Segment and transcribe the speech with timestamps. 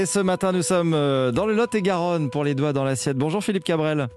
[0.00, 3.18] Et ce matin, nous sommes euh, dans le Lot-et-Garonne pour les doigts dans l'assiette.
[3.18, 4.08] Bonjour Philippe Cabrel.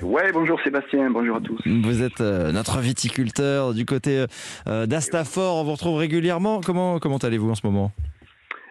[0.00, 1.60] Ouais, bonjour Sébastien, bonjour à tous.
[1.66, 4.26] Vous êtes euh, notre viticulteur du côté
[4.68, 5.56] euh, d'Astafor.
[5.56, 6.60] On vous retrouve régulièrement.
[6.64, 7.90] Comment, comment allez-vous en ce moment?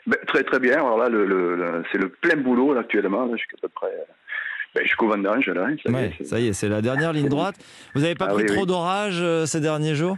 [0.07, 0.75] Ben, Très très bien.
[0.75, 3.29] Alors là, le, le, c'est le plein boulot là, actuellement.
[3.35, 3.91] Jusqu'à peu près.
[4.73, 5.67] Ben, jusqu'au vendange là.
[5.85, 7.55] Ça, ouais, y est, ça y est, c'est la dernière ligne droite.
[7.93, 8.67] Vous n'avez pas ah, pris oui, trop oui.
[8.67, 10.15] d'orage ces derniers jours?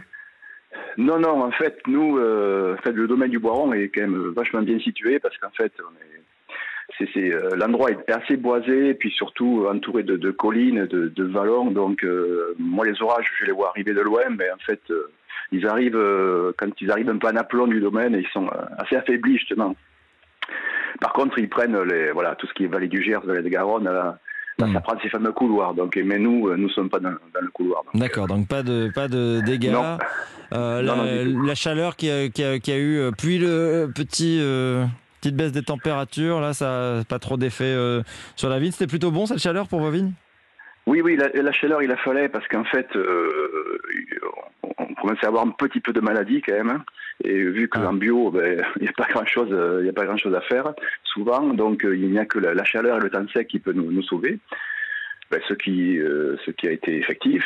[0.96, 1.42] Non, non.
[1.42, 5.18] En fait, nous, en fait, le domaine du Boiron est quand même vachement bien situé
[5.18, 6.15] parce qu'en fait, on est
[6.98, 11.24] c'est euh, l'endroit est assez boisé et puis surtout entouré de, de collines, de, de,
[11.24, 11.70] vallons.
[11.70, 15.10] Donc euh, moi les orages, je les vois arriver de loin, mais en fait euh,
[15.52, 16.02] ils arrivent
[16.56, 19.76] quand ils arrivent un peu en aplomb du domaine, ils sont assez affaiblis justement.
[21.00, 23.48] Par contre, ils prennent les voilà tout ce qui est vallée du Gers, vallée de
[23.48, 23.84] Garonne.
[23.84, 24.18] Là,
[24.58, 25.74] Là, ça prend ces fameux couloirs.
[25.74, 27.82] Donc, mais nous, nous sommes pas dans, dans le couloir.
[27.92, 28.26] D'accord.
[28.26, 29.70] Donc pas de pas de dégâts.
[29.70, 29.98] Non.
[30.52, 33.90] Euh, non, la, non, la, chaleur qui a, qui a, qui a eu, puis le
[33.94, 34.84] petit euh,
[35.26, 38.02] petite baisse des températures, là, ça n'a pas trop d'effet euh,
[38.36, 38.70] sur la vigne.
[38.70, 40.12] C'était plutôt bon cette chaleur pour vos vignes
[40.86, 43.78] Oui, oui, la, la, chaleur, il a fallu parce qu'en fait, euh,
[44.78, 46.70] on commençait à avoir un petit peu de maladie quand même.
[46.70, 46.84] Hein.
[47.24, 47.92] Et vu qu'en ah.
[47.92, 50.40] bio, ben, il n'y a pas grand chose, il n'y a pas grand chose à
[50.42, 53.58] faire souvent, donc il n'y a que la, la, chaleur et le temps sec qui
[53.58, 54.38] peut nous, nous sauver.
[55.30, 57.42] Ben, ce qui euh, ce qui a été effectif.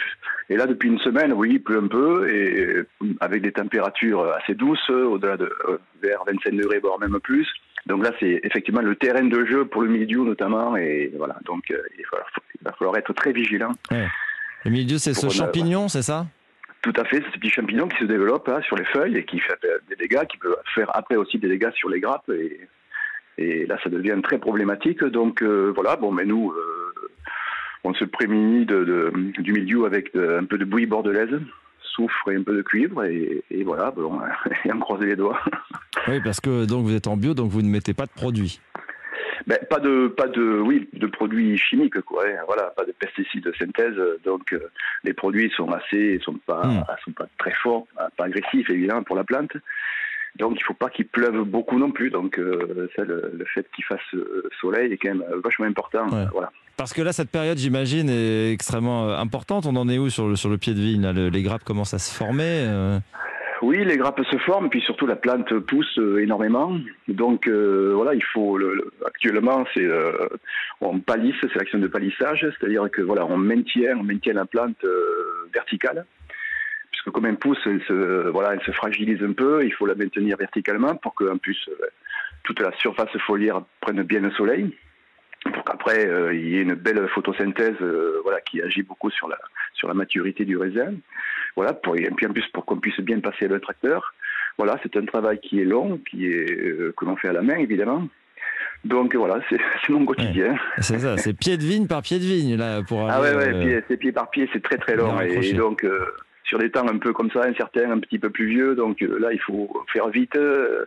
[0.50, 2.84] Et là, depuis une semaine, oui, il pleut un peu et
[3.20, 7.48] avec des températures assez douces, au-delà de euh, vers 25 degrés, voire même plus.
[7.87, 11.39] Donc là, c'est effectivement le terrain de jeu pour le mildiou notamment, et voilà.
[11.47, 13.72] Donc euh, il, va falloir, il, va falloir, être très vigilant.
[13.91, 14.06] Ouais.
[14.67, 16.27] Le mildiou, c'est ce champignon, c'est ça?
[16.83, 19.25] Tout à fait, c'est ce petit champignon qui se développe hein, sur les feuilles et
[19.25, 22.28] qui fait des dégâts, qui peut faire après aussi des dégâts sur les grappes.
[22.31, 22.61] Et,
[23.39, 25.03] et là, ça devient très problématique.
[25.05, 26.69] Donc euh, voilà, bon, mais nous, euh,
[27.84, 31.41] on se prémunit de, de, du milieu avec de, un peu de bouillie bordelaise,
[31.83, 34.20] soufre et un peu de cuivre, et, et voilà, bon,
[34.64, 35.41] et on croise les doigts.
[36.09, 38.61] Oui, parce que donc vous êtes en bio, donc vous ne mettez pas de produits.
[39.47, 43.45] Ben, pas de pas de oui de produits chimiques quoi hein, voilà pas de pesticides
[43.45, 44.70] de synthèse donc euh,
[45.03, 46.84] les produits sont assez sont pas mmh.
[47.04, 47.87] sont pas très forts
[48.19, 49.53] pas agressifs évidemment pour la plante
[50.36, 52.10] donc il faut pas qu'il pleuve beaucoup non plus.
[52.10, 56.08] Donc euh, ça, le, le, fait qu'il fasse euh, soleil est quand même vachement important.
[56.08, 56.26] Ouais.
[56.32, 56.50] Voilà.
[56.76, 59.66] Parce que là, cette période, j'imagine, est extrêmement importante.
[59.66, 61.64] On en est où sur le, sur le pied de vigne là, le, Les grappes
[61.64, 62.98] commencent à se former euh...
[63.62, 66.78] Oui, les grappes se forment, puis surtout la plante pousse énormément.
[67.08, 70.12] Donc euh, voilà, il faut le, le, actuellement c'est euh,
[70.80, 74.82] on palisse, c'est l'action de palissage, c'est-à-dire que voilà, on maintient, on maintient la plante
[74.84, 76.06] euh, verticale
[77.00, 79.94] puisque comme elle pousse, elle se, voilà, elle se fragilise un peu, il faut la
[79.94, 81.87] maintenir verticalement pour qu'en plus euh,
[82.43, 84.77] toute la surface foliaire prenne bien le soleil,
[85.44, 89.28] pour qu'après euh, il y ait une belle photosynthèse euh, voilà, qui agit beaucoup sur
[89.28, 89.39] la,
[89.72, 90.93] sur la maturité du raisin.
[91.56, 94.15] Voilà, pour, et puis en plus pour qu'on puisse bien passer le tracteur.
[94.59, 97.43] Voilà, c'est un travail qui est long, qui est, euh, que l'on fait à la
[97.43, 98.06] main évidemment.
[98.84, 99.59] Donc voilà, c'est
[99.89, 100.53] mon quotidien.
[100.53, 103.09] Ouais, c'est ça, c'est pied de vigne par pied de vigne là pour.
[103.09, 105.83] Ah ouais, ouais, pied, c'est pied par pied, c'est très très long et, et, donc
[106.50, 108.75] sur des temps un peu comme ça, incertains, un petit peu plus vieux.
[108.75, 110.34] Donc euh, là, il faut faire vite.
[110.34, 110.84] Euh,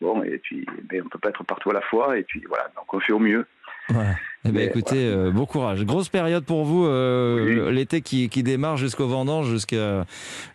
[0.00, 2.16] bon, et puis, mais on peut pas être partout à la fois.
[2.18, 3.46] Et puis voilà, donc on fait au mieux.
[3.88, 4.14] Ouais.
[4.44, 5.28] Eh ben, écoutez, voilà.
[5.28, 5.84] euh, bon courage.
[5.84, 7.74] Grosse période pour vous, euh, oui.
[7.74, 10.04] l'été qui, qui, démarre jusqu'au vendange, jusqu'à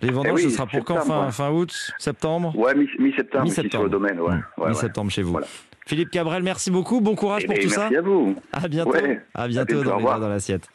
[0.02, 2.56] les vendanges, eh oui, ce sera pour quand fin, fin août, septembre?
[2.56, 4.20] Ouais, mi-septembre, mi sur le domaine.
[4.20, 4.36] Ouais.
[4.58, 5.34] ouais mi-septembre chez vous.
[5.34, 5.48] Voilà.
[5.88, 7.02] Philippe Cabrel, merci beaucoup.
[7.02, 7.90] Bon courage et pour tout merci ça.
[7.90, 8.36] Merci à vous.
[8.54, 8.96] À bientôt.
[8.96, 10.68] À bientôt, à bientôt dans, dans l'assiette.